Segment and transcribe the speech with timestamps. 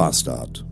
[0.00, 0.64] Bastard.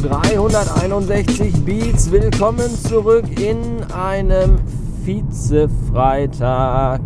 [0.00, 4.56] 361 Beats, willkommen zurück in einem
[5.04, 7.02] Vize-Freitag.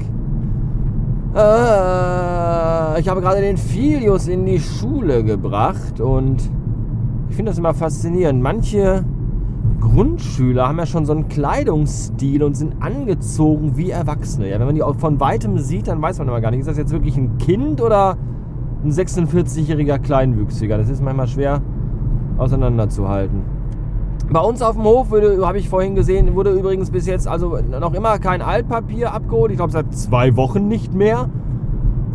[1.35, 6.41] Äh, ich habe gerade den Filius in die Schule gebracht und
[7.31, 8.41] ich finde das immer faszinierend.
[8.41, 9.05] Manche
[9.81, 14.49] Grundschüler haben ja schon so einen Kleidungsstil und sind angezogen wie Erwachsene.
[14.49, 16.79] Ja, wenn man die von weitem sieht, dann weiß man immer gar nicht, ist das
[16.79, 18.17] jetzt wirklich ein Kind oder
[18.85, 20.79] ein 46-jähriger Kleinwüchsiger.
[20.79, 21.63] Das ist manchmal schwer
[22.39, 23.43] auseinanderzuhalten.
[24.31, 27.95] Bei uns auf dem Hof habe ich vorhin gesehen, wurde übrigens bis jetzt also noch
[27.95, 29.53] immer kein Altpapier abgeholt.
[29.53, 31.31] Ich glaube seit zwei Wochen nicht mehr.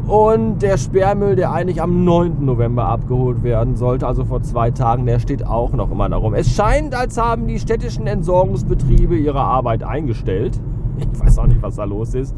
[0.07, 2.43] Und der Sperrmüll, der eigentlich am 9.
[2.43, 6.33] November abgeholt werden sollte, also vor zwei Tagen, der steht auch noch immer darum.
[6.33, 10.59] Es scheint, als haben die städtischen Entsorgungsbetriebe ihre Arbeit eingestellt.
[10.97, 12.35] Ich weiß auch nicht, was da los ist.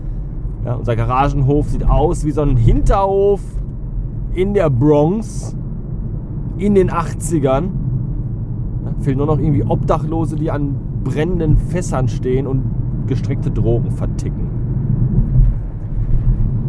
[0.63, 3.41] Ja, unser Garagenhof sieht aus wie so ein Hinterhof
[4.33, 5.55] in der Bronx
[6.57, 7.63] in den 80ern.
[8.83, 12.63] Ja, fehlen nur noch irgendwie Obdachlose, die an brennenden Fässern stehen und
[13.07, 14.64] gestreckte Drogen verticken.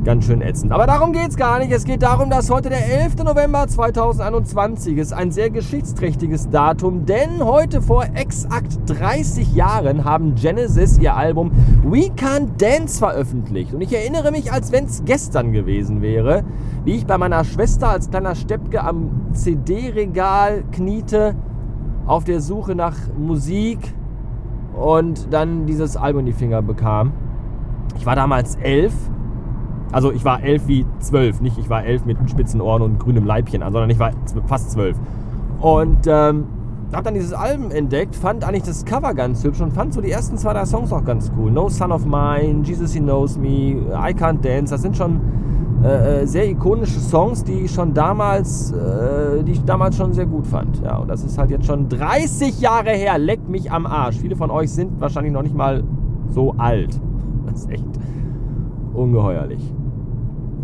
[0.07, 0.71] Ganz schön ätzend.
[0.71, 1.73] Aber darum geht es gar nicht.
[1.73, 3.25] Es geht darum, dass heute der 11.
[3.25, 5.12] November 2021 ist.
[5.12, 11.51] Ein sehr geschichtsträchtiges Datum, denn heute vor exakt 30 Jahren haben Genesis ihr Album
[11.83, 13.75] We Can't Dance veröffentlicht.
[13.75, 16.45] Und ich erinnere mich, als wenn es gestern gewesen wäre,
[16.84, 21.34] wie ich bei meiner Schwester als kleiner Steppke am CD-Regal kniete,
[22.07, 23.81] auf der Suche nach Musik
[24.73, 27.11] und dann dieses Album in die Finger bekam.
[27.99, 28.95] Ich war damals elf
[29.97, 33.25] also ich war elf wie zwölf, nicht ich war elf mit spitzen Ohren und grünem
[33.25, 34.11] Leibchen an, sondern ich war
[34.47, 34.94] fast zwölf.
[35.62, 36.44] Und ähm,
[36.93, 40.10] habe dann dieses Album entdeckt, fand eigentlich das Cover ganz hübsch und fand so die
[40.10, 41.50] ersten zwei, drei Songs auch ganz cool.
[41.50, 45.19] No Son of Mine, Jesus He Knows Me, I Can't Dance, das sind schon
[45.82, 50.26] äh, äh, sehr ikonische Songs, die ich schon damals, äh, die ich damals schon sehr
[50.26, 50.78] gut fand.
[50.84, 53.16] Ja, und das ist halt jetzt schon 30 Jahre her.
[53.16, 54.19] Leck mich am Arsch.
[54.19, 55.84] Viele von euch sind wahrscheinlich noch nicht mal
[56.28, 57.00] so alt.
[57.47, 57.88] Das ist echt
[58.97, 59.72] ungeheuerlich.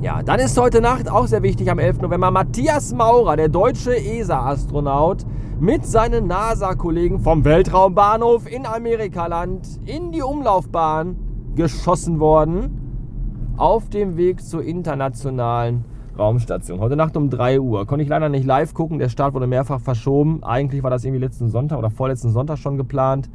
[0.02, 2.00] Ja, dann ist heute Nacht auch sehr wichtig am 11.
[2.00, 5.24] November Matthias Maurer, der deutsche ESA-Astronaut,
[5.60, 11.14] mit seinen NASA-Kollegen vom Weltraumbahnhof in Amerikaland in die Umlaufbahn
[11.54, 15.84] geschossen worden auf dem Weg zur internationalen
[16.19, 16.80] Raumstation.
[16.80, 17.86] Heute Nacht um 3 Uhr.
[17.86, 18.98] Konnte ich leider nicht live gucken.
[18.98, 20.42] Der Start wurde mehrfach verschoben.
[20.42, 23.30] Eigentlich war das irgendwie letzten Sonntag oder vorletzten Sonntag schon geplant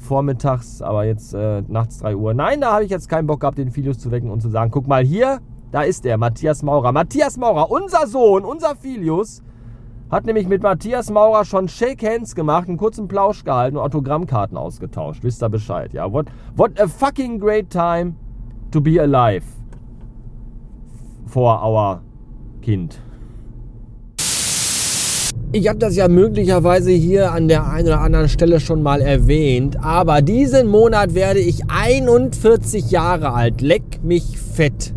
[0.00, 2.34] vormittags, aber jetzt äh, nachts 3 Uhr.
[2.34, 4.70] Nein, da habe ich jetzt keinen Bock gehabt, den Filius zu wecken und zu sagen,
[4.70, 5.40] guck mal hier,
[5.72, 6.92] da ist er, Matthias Maurer.
[6.92, 9.42] Matthias Maurer, unser Sohn, unser Filius,
[10.10, 14.56] hat nämlich mit Matthias Maurer schon Shake Hands gemacht, einen kurzen Plausch gehalten und Autogrammkarten
[14.56, 15.22] ausgetauscht.
[15.22, 16.12] Wisst ihr Bescheid, ja?
[16.12, 16.26] What,
[16.56, 18.14] what a fucking great time
[18.72, 19.44] to be alive
[21.26, 22.02] for our
[22.60, 23.00] Kind.
[25.52, 29.82] Ich habe das ja möglicherweise hier an der einen oder anderen Stelle schon mal erwähnt,
[29.82, 33.60] aber diesen Monat werde ich 41 Jahre alt.
[33.60, 34.92] Leck mich fett.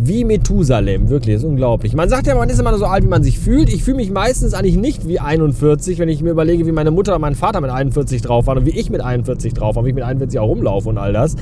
[0.00, 1.94] Wie Methusalem, wirklich, ist unglaublich.
[1.94, 3.68] Man sagt ja, man ist immer so alt, wie man sich fühlt.
[3.72, 7.14] Ich fühle mich meistens eigentlich nicht wie 41, wenn ich mir überlege, wie meine Mutter
[7.14, 9.88] und mein Vater mit 41 drauf waren und wie ich mit 41 drauf war, wie
[9.88, 11.36] ich mit 41 auch rumlaufe und all das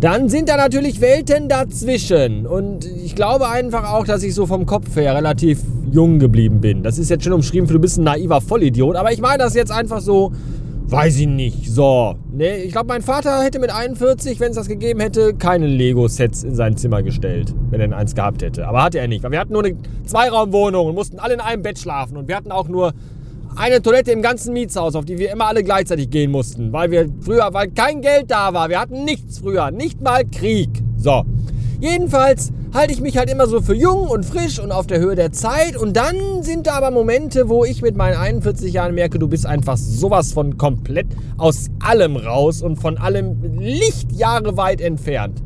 [0.00, 2.46] dann sind da natürlich Welten dazwischen.
[2.46, 5.60] Und ich glaube einfach auch, dass ich so vom Kopf her relativ
[5.90, 6.82] jung geblieben bin.
[6.82, 9.54] Das ist jetzt schon umschrieben für du bist ein naiver Vollidiot, aber ich meine das
[9.54, 10.32] jetzt einfach so,
[10.88, 11.70] weiß ich nicht.
[11.70, 15.66] So, ne, ich glaube, mein Vater hätte mit 41, wenn es das gegeben hätte, keine
[15.66, 18.66] Lego-Sets in sein Zimmer gestellt, wenn er eins gehabt hätte.
[18.66, 21.62] Aber hatte er nicht, weil wir hatten nur eine Zweiraumwohnung und mussten alle in einem
[21.62, 22.92] Bett schlafen und wir hatten auch nur
[23.56, 27.08] eine Toilette im ganzen Mietshaus, auf die wir immer alle gleichzeitig gehen mussten, weil wir
[27.20, 28.68] früher, weil kein Geld da war.
[28.68, 30.70] Wir hatten nichts früher, nicht mal Krieg.
[30.96, 31.24] So.
[31.80, 35.14] Jedenfalls halte ich mich halt immer so für jung und frisch und auf der Höhe
[35.14, 35.76] der Zeit.
[35.76, 39.46] Und dann sind da aber Momente, wo ich mit meinen 41 Jahren merke, du bist
[39.46, 41.06] einfach sowas von komplett
[41.38, 45.40] aus allem raus und von allem Lichtjahre weit entfernt.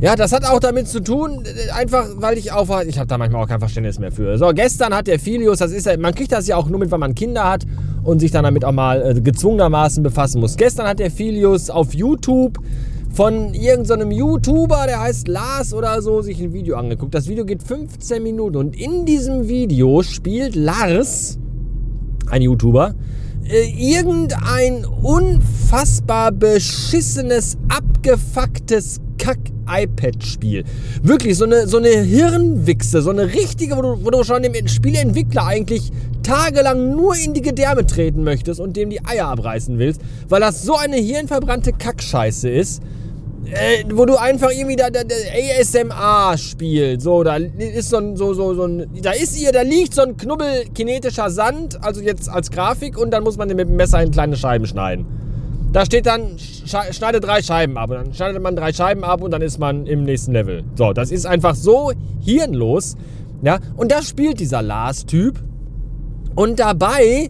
[0.00, 1.44] Ja, das hat auch damit zu tun,
[1.74, 4.36] einfach weil ich auch, ich habe da manchmal auch kein Verständnis mehr für.
[4.38, 6.90] So, gestern hat der Filius, das ist ja, man kriegt das ja auch nur mit,
[6.90, 7.64] wenn man Kinder hat
[8.02, 10.56] und sich dann damit auch mal äh, gezwungenermaßen befassen muss.
[10.56, 12.58] Gestern hat der Filius auf YouTube
[13.14, 17.14] von irgendeinem so YouTuber, der heißt Lars oder so, sich ein Video angeguckt.
[17.14, 21.38] Das Video geht 15 Minuten und in diesem Video spielt Lars,
[22.28, 22.94] ein YouTuber,
[23.48, 30.64] äh, irgendein unfassbar beschissenes, abgefucktes Kack-iPad-Spiel.
[31.02, 34.66] Wirklich, so eine, so eine Hirnwichse, so eine richtige, wo du, wo du schon dem
[34.66, 35.92] Spieleentwickler eigentlich
[36.24, 40.64] tagelang nur in die Gedärme treten möchtest und dem die Eier abreißen willst, weil das
[40.64, 42.82] so eine hirnverbrannte Kackscheiße ist.
[43.46, 47.02] Äh, wo du einfach irgendwie da, da, da ASMR spielst.
[47.02, 50.02] So, da ist so ein, so, so, so ein, da ist ihr, da liegt so
[50.02, 53.76] ein Knubbel kinetischer Sand, also jetzt als Grafik, und dann muss man den mit dem
[53.76, 55.06] Messer in kleine Scheiben schneiden.
[55.72, 57.90] Da steht dann, schneide drei Scheiben ab.
[57.90, 60.62] Und dann schneidet man drei Scheiben ab und dann ist man im nächsten Level.
[60.76, 61.90] So, das ist einfach so
[62.20, 62.96] hirnlos.
[63.42, 65.42] Ja, und da spielt dieser Lars-Typ.
[66.36, 67.28] Und dabei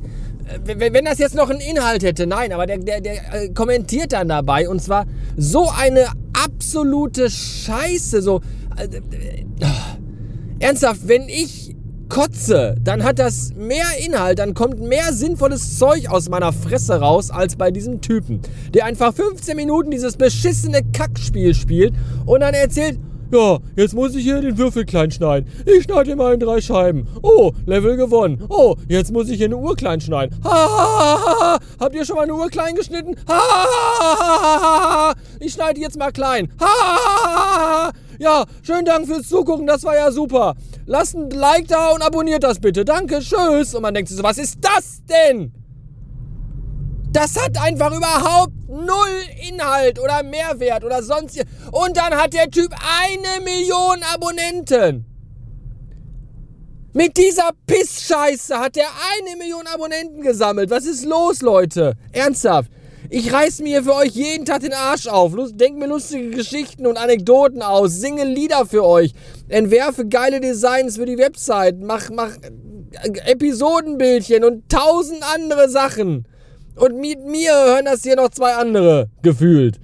[0.65, 4.29] wenn das jetzt noch einen Inhalt hätte, nein, aber der, der, der äh, kommentiert dann
[4.29, 5.07] dabei und zwar
[5.37, 8.41] so eine absolute Scheiße, so
[8.77, 9.45] äh, äh,
[10.59, 11.75] ernsthaft, wenn ich
[12.09, 17.31] kotze, dann hat das mehr Inhalt, dann kommt mehr sinnvolles Zeug aus meiner Fresse raus
[17.31, 18.41] als bei diesem Typen,
[18.73, 21.95] der einfach 15 Minuten dieses beschissene Kackspiel spielt
[22.27, 22.99] und dann erzählt,
[23.31, 25.51] ja, jetzt muss ich hier den Würfel klein schneiden.
[25.67, 27.07] Ich schneide ihn mal in drei Scheiben.
[27.23, 28.45] Oh, Level gewonnen.
[28.49, 30.39] Oh, jetzt muss ich hier eine Uhr klein schneiden.
[30.45, 31.59] Ha, ha, ha, ha.
[31.81, 33.17] Habt ihr schon mal eine Uhr klein geschnitten?
[33.29, 33.67] Ha, ha,
[34.01, 35.15] ha, ha, ha.
[35.41, 36.53] Ich schneide jetzt mal klein.
[36.61, 37.93] Ha, ha, ha, ha.
[38.19, 40.55] Ja, schönen Dank fürs Zugucken, das war ja super.
[40.87, 42.85] Lasst ein Like da und abonniert das bitte.
[42.85, 43.75] Danke, tschüss.
[43.75, 45.53] Und man denkt sich so, was ist das denn?
[47.15, 51.41] Das hat einfach überhaupt null Inhalt oder Mehrwert oder sonst.
[51.71, 55.05] Und dann hat der Typ eine Million Abonnenten.
[56.93, 60.71] Mit dieser Pissscheiße hat er eine Million Abonnenten gesammelt.
[60.71, 61.95] Was ist los, Leute?
[62.11, 62.73] Ernsthaft.
[63.11, 66.97] Ich reiß mir für euch jeden Tag den Arsch auf, denk mir lustige Geschichten und
[66.97, 69.13] Anekdoten aus, singe Lieder für euch,
[69.49, 72.33] entwerfe geile Designs für die Website, mach, mach
[73.27, 76.27] Episodenbildchen und tausend andere Sachen.
[76.77, 79.81] Und mit mir hören das hier noch zwei andere, gefühlt.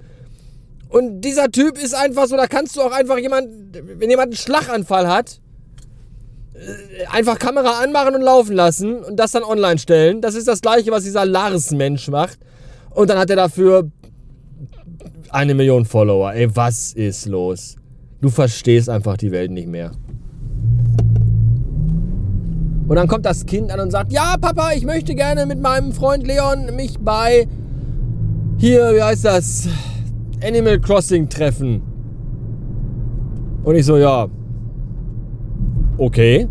[0.89, 3.47] Und dieser Typ ist einfach so, da kannst du auch einfach jemand,
[3.97, 5.39] wenn jemand einen Schlaganfall hat,
[6.53, 10.21] äh, einfach Kamera anmachen und laufen lassen und das dann online stellen.
[10.21, 12.39] Das ist das gleiche, was dieser Lars-Mensch macht.
[12.89, 13.89] Und dann hat er dafür
[15.29, 16.33] eine Million Follower.
[16.33, 17.77] Ey, was ist los?
[18.19, 19.93] Du verstehst einfach die Welt nicht mehr.
[22.91, 25.93] Und dann kommt das Kind an und sagt, ja, Papa, ich möchte gerne mit meinem
[25.93, 27.47] Freund Leon mich bei
[28.57, 29.69] hier, wie heißt das,
[30.43, 31.81] Animal Crossing treffen.
[33.63, 34.27] Und ich so, ja,
[35.97, 36.49] okay.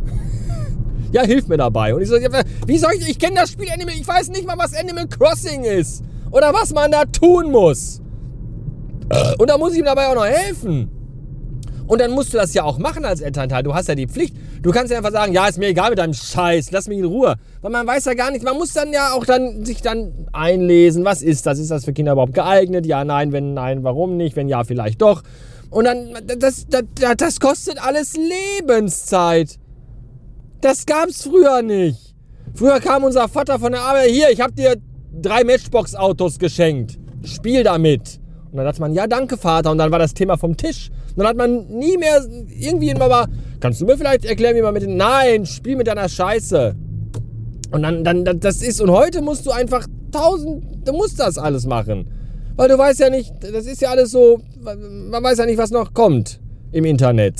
[1.13, 1.95] ja, hilf mir dabei.
[1.95, 2.15] Und ich so,
[2.67, 5.65] wie soll ich, ich kenne das Spiel Animal, ich weiß nicht mal, was Animal Crossing
[5.65, 6.03] ist.
[6.31, 8.01] Oder was man da tun muss.
[9.37, 10.89] Und da muss ich ihm dabei auch noch helfen.
[11.91, 13.65] Und dann musst du das ja auch machen als Elternteil.
[13.65, 14.37] Du hast ja die Pflicht.
[14.63, 17.05] Du kannst ja einfach sagen, ja, ist mir egal mit deinem Scheiß, lass mich in
[17.05, 17.35] Ruhe.
[17.63, 21.05] Weil man weiß ja gar nicht, man muss dann ja auch dann sich dann einlesen,
[21.05, 21.59] was ist das?
[21.59, 22.87] Ist das für Kinder überhaupt geeignet?
[22.87, 24.37] Ja, nein, wenn nein, warum nicht?
[24.37, 25.25] Wenn ja, vielleicht doch.
[25.71, 26.85] Und dann, das, das,
[27.17, 29.59] das kostet alles Lebenszeit.
[30.61, 32.15] Das gab's früher nicht.
[32.55, 34.77] Früher kam unser Vater von der Arbeit, hier, ich hab dir
[35.21, 37.01] drei Matchbox-Autos geschenkt.
[37.25, 38.21] Spiel damit.
[38.53, 39.73] Und dann dachte man, ja, danke, Vater.
[39.73, 40.93] Und dann war das Thema vom Tisch.
[41.21, 42.25] Dann hat man nie mehr
[42.59, 43.27] irgendwie immer
[43.61, 46.75] kannst du mir vielleicht erklären, wie man mit den, nein, spiel mit deiner Scheiße.
[47.73, 51.67] Und dann, dann, das ist, und heute musst du einfach tausend, du musst das alles
[51.67, 52.09] machen.
[52.57, 55.71] Weil du weißt ja nicht, das ist ja alles so, man weiß ja nicht, was
[55.71, 56.41] noch kommt
[56.73, 57.35] im Internet.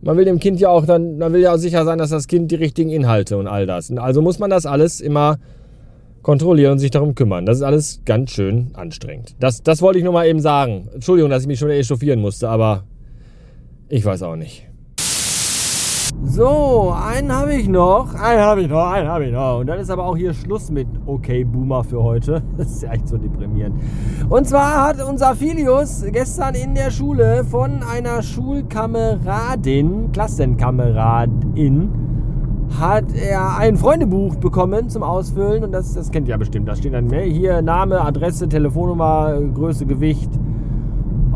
[0.00, 2.26] Man will dem Kind ja auch dann, man will ja auch sicher sein, dass das
[2.26, 3.90] Kind die richtigen Inhalte und all das.
[3.92, 5.38] Also muss man das alles immer
[6.26, 7.46] kontrollieren und sich darum kümmern.
[7.46, 9.36] Das ist alles ganz schön anstrengend.
[9.38, 10.88] Das, das wollte ich nur mal eben sagen.
[10.92, 12.82] Entschuldigung, dass ich mich schon echauffieren musste, aber
[13.88, 14.66] ich weiß auch nicht.
[16.24, 18.12] So, einen habe ich noch.
[18.14, 19.60] Einen habe ich noch, einen habe ich noch.
[19.60, 22.42] Und dann ist aber auch hier Schluss mit Okay Boomer für heute.
[22.56, 23.80] Das ist ja echt so deprimierend.
[24.28, 32.15] Und zwar hat unser Filius gestern in der Schule von einer Schulkameradin, Klassenkameradin,
[32.78, 36.68] hat er ein Freundebuch bekommen zum Ausfüllen und das, das kennt ihr ja bestimmt.
[36.68, 40.30] Da steht dann hier Name, Adresse, Telefonnummer, Größe, Gewicht,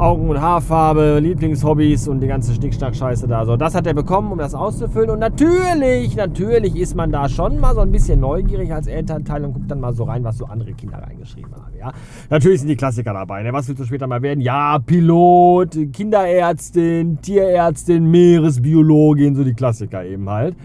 [0.01, 3.45] Augen- und Haarfarbe, Lieblingshobbys und die ganze Schnickschnack-Scheiße da.
[3.45, 5.11] So, das hat er bekommen, um das auszufüllen.
[5.11, 9.53] Und natürlich, natürlich ist man da schon mal so ein bisschen neugierig als Elternteil und
[9.53, 11.77] guckt dann mal so rein, was so andere Kinder reingeschrieben haben.
[11.79, 11.93] Ja?
[12.31, 13.43] Natürlich sind die Klassiker dabei.
[13.43, 13.53] Ne?
[13.53, 14.41] Was willst du später mal werden?
[14.41, 20.57] Ja, Pilot, Kinderärztin, Tierärztin, Meeresbiologin, so die Klassiker eben halt.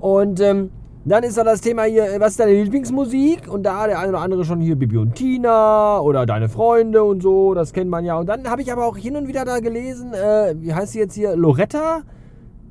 [0.00, 0.70] Und ähm,
[1.04, 3.50] dann ist da das Thema hier, was ist deine Lieblingsmusik?
[3.50, 7.22] Und da der eine oder andere schon hier Bibi und Tina oder deine Freunde und
[7.22, 8.18] so, das kennt man ja.
[8.18, 10.98] Und dann habe ich aber auch hin und wieder da gelesen, äh, wie heißt sie
[10.98, 11.34] jetzt hier?
[11.36, 12.02] Loretta?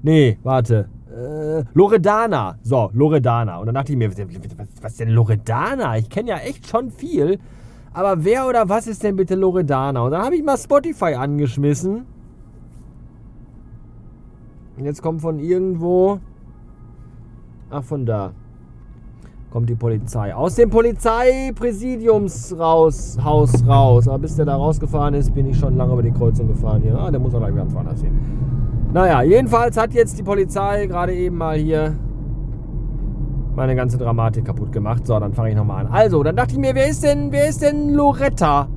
[0.04, 0.88] Nee, warte.
[1.10, 2.60] Äh, Loredana.
[2.62, 3.58] So, Loredana.
[3.58, 5.98] Und dann dachte ich mir, was, was denn Loredana?
[5.98, 7.40] Ich kenne ja echt schon viel.
[7.94, 10.02] Aber wer oder was ist denn bitte Loredana?
[10.02, 12.06] Und dann habe ich mal Spotify angeschmissen.
[14.78, 16.20] Und jetzt kommt von irgendwo
[17.70, 18.32] Ach, von da.
[19.52, 20.34] kommt die Polizei.
[20.34, 24.08] Aus dem Polizeipräsidiumshaus Haus raus.
[24.08, 26.98] Aber bis der da rausgefahren ist, bin ich schon lange über die Kreuzung gefahren hier.
[26.98, 28.18] Ah, der muss auch gleich ganz woanders hin.
[28.94, 31.94] Naja, jedenfalls hat jetzt die Polizei gerade eben mal hier
[33.56, 35.06] meine ganze Dramatik kaputt gemacht.
[35.06, 35.92] So, dann fange ich nochmal an.
[35.92, 38.68] Also, dann dachte ich mir, wer ist denn, wer ist denn Loretta?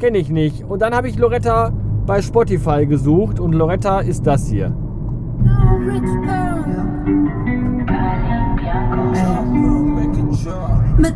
[0.00, 0.64] Kenne ich nicht.
[0.64, 1.72] Und dann habe ich Loretta
[2.06, 4.72] bei Spotify gesucht und Loretta ist das hier.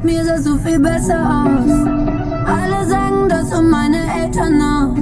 [0.03, 1.71] Mit mir sahst du viel besser aus.
[2.45, 4.97] Alle sagen das um meine Eltern nach.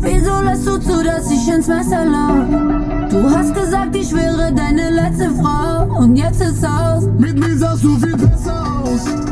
[0.00, 3.08] Wieso lässt du zu, dass ich ins Messer lauf?
[3.08, 7.04] Du hast gesagt, ich wäre deine letzte Frau und jetzt ist aus.
[7.18, 9.27] Mit mir sahst du viel besser aus.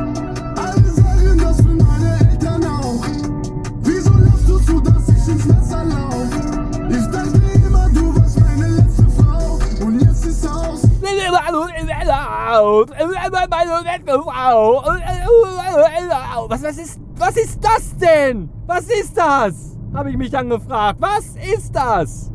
[16.49, 18.49] Was, was, ist, was ist das denn?
[18.67, 19.79] Was ist das?
[19.95, 21.01] Habe ich mich dann gefragt.
[21.01, 22.33] Was ist das?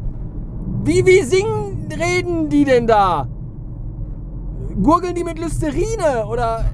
[0.84, 3.28] Wie, wie singen, reden die denn da?
[4.82, 6.26] Gurgeln die mit Listerine?
[6.28, 6.66] Oder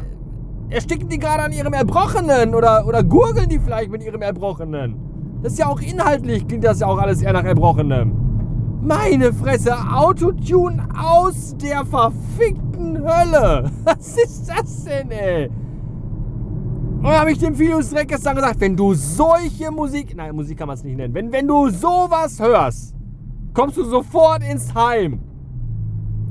[0.69, 2.55] ersticken die gerade an ihrem Erbrochenen?
[2.55, 4.95] Oder, oder gurgeln die vielleicht mit ihrem Erbrochenen?
[5.41, 8.26] Das ist ja auch inhaltlich, klingt das ja auch alles eher nach Erbrochenem.
[8.87, 13.69] Meine Fresse, Autotune aus der verfickten Hölle.
[13.83, 15.49] Was ist das denn, ey?
[16.99, 20.67] Und habe ich dem Filius direkt gestern gesagt, wenn du solche Musik, nein, Musik kann
[20.67, 22.95] man es nicht nennen, wenn, wenn du sowas hörst,
[23.53, 25.19] kommst du sofort ins Heim.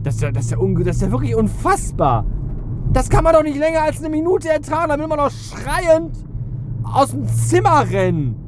[0.02, 2.25] Das ist, ja, das, ist ja das ist ja wirklich unfassbar.
[2.90, 6.25] Das kann man doch nicht länger als eine Minute ertragen, dann will man doch schreiend
[6.84, 8.45] aus dem Zimmer rennen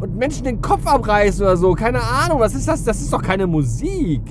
[0.00, 1.72] und Menschen den Kopf abreißen oder so.
[1.74, 2.84] Keine Ahnung, was ist das?
[2.84, 4.22] Das ist doch keine Musik.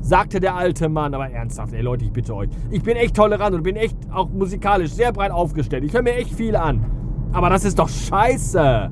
[0.00, 1.14] Sagte der alte Mann.
[1.14, 2.48] Aber ernsthaft, ey Leute, ich bitte euch.
[2.70, 5.84] Ich bin echt tolerant und bin echt auch musikalisch sehr breit aufgestellt.
[5.84, 6.84] Ich höre mir echt viel an.
[7.32, 8.90] Aber das ist doch scheiße.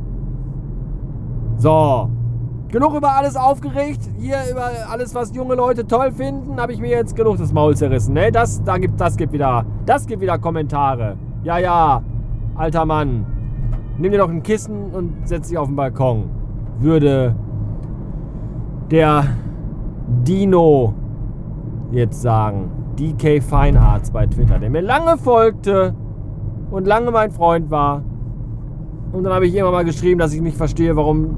[1.56, 2.11] So.
[2.68, 4.00] Genug über alles aufgeregt.
[4.18, 7.76] Hier über alles, was junge Leute toll finden, habe ich mir jetzt genug das Maul
[7.76, 8.14] zerrissen.
[8.14, 8.32] Ne?
[8.32, 11.16] Das, da gibt, das gibt wieder, das gibt wieder Kommentare.
[11.44, 12.02] Ja, ja,
[12.56, 13.36] alter Mann.
[13.99, 16.25] Nimm dir doch ein Kissen und setz dich auf den Balkon.
[16.79, 17.35] Würde
[18.91, 19.25] der
[20.26, 20.95] Dino
[21.93, 22.71] jetzt sagen.
[22.99, 23.81] DK Fine
[24.12, 25.95] bei Twitter, der mir lange folgte
[26.71, 28.03] und lange mein Freund war.
[29.12, 31.37] Und dann habe ich immer mal geschrieben, dass ich nicht verstehe, warum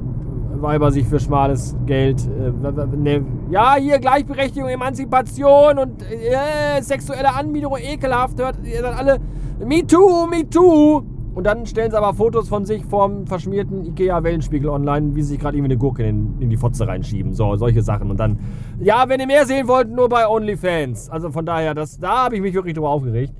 [0.61, 2.21] Weiber sich für schmales Geld.
[2.27, 8.39] Äh, ne, ja, hier Gleichberechtigung, Emanzipation und äh, sexuelle Anbiederung ekelhaft.
[8.39, 9.19] Hört ihr dann alle
[9.65, 11.03] Me too, me too.
[11.33, 15.39] Und dann stellen sie aber Fotos von sich vorm verschmierten Ikea-Wellenspiegel online, wie sie sich
[15.39, 17.33] gerade irgendwie eine Gurke in, in die Fotze reinschieben.
[17.33, 18.09] So, solche Sachen.
[18.09, 18.39] Und dann,
[18.79, 21.09] ja, wenn ihr mehr sehen wollt, nur bei OnlyFans.
[21.09, 23.33] Also von daher, das, da habe ich mich wirklich drüber aufgeregt.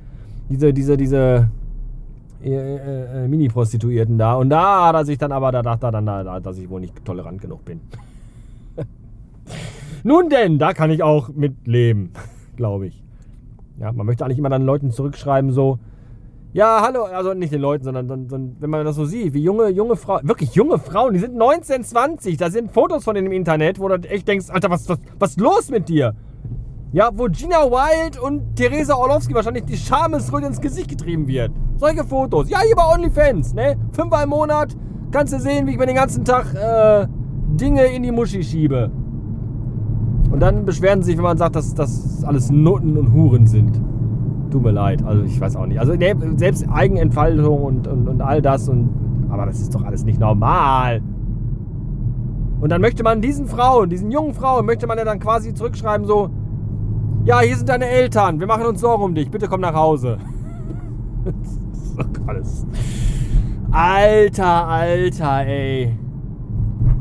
[0.49, 1.49] Diese, diese, diese
[2.41, 4.35] äh, äh, äh, Mini-Prostituierten da.
[4.35, 7.03] Und da hat er sich dann aber, da dachte dann, da, dass ich wohl nicht
[7.03, 7.81] tolerant genug bin.
[10.03, 12.13] Nun denn, da kann ich auch mit leben,
[12.55, 13.03] glaube ich.
[13.77, 15.79] Ja, man möchte eigentlich immer dann Leuten zurückschreiben, so,
[16.51, 19.69] ja, hallo, also nicht den Leuten, sondern, sondern, wenn man das so sieht, wie junge,
[19.69, 23.33] junge Frauen, wirklich junge Frauen, die sind 19, 20, da sind Fotos von denen im
[23.33, 26.15] Internet, wo du echt denkst, Alter, was, was, was ist los mit dir?
[26.91, 31.51] Ja, wo Gina Wild und Theresa Orlowski wahrscheinlich die Schamesröte ins Gesicht getrieben wird.
[31.77, 32.49] Solche Fotos.
[32.49, 33.77] Ja, hier bei OnlyFans, ne?
[33.91, 34.75] Fünfmal im Monat
[35.11, 37.07] kannst du sehen, wie ich mir den ganzen Tag äh,
[37.57, 38.89] Dinge in die Muschi schiebe.
[40.31, 43.79] Und dann beschweren sie sich, wenn man sagt, dass das alles Nutten und Huren sind.
[44.51, 45.79] Tut mir leid, also ich weiß auch nicht.
[45.79, 48.89] Also ne, selbst Eigenentfaltung und, und, und all das und.
[49.29, 51.01] Aber das ist doch alles nicht normal.
[52.61, 56.05] Und dann möchte man diesen Frauen, diesen jungen Frauen, möchte man ja dann quasi zurückschreiben,
[56.05, 56.29] so,
[57.23, 60.17] ja, hier sind deine Eltern, wir machen uns Sorgen um dich, bitte komm nach Hause.
[62.27, 62.67] das ist.
[63.71, 65.93] Alter, Alter, ey.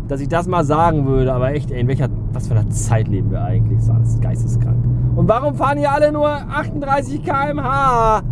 [0.09, 3.09] Dass ich das mal sagen würde, aber echt, ey, in welcher, was für einer Zeit
[3.09, 3.79] leben wir eigentlich?
[3.79, 4.85] Das ist alles geisteskrank.
[5.15, 8.23] Und warum fahren hier alle nur 38 km/h?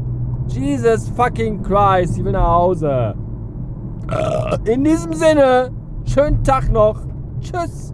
[0.49, 3.14] Jesus fucking Christ, ich will nach Hause.
[4.64, 5.71] In diesem Sinne,
[6.04, 7.00] schönen Tag noch.
[7.40, 7.92] Tschüss.